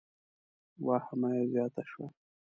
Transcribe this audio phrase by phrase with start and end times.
[0.85, 2.07] واهمه یې زیاته شوه.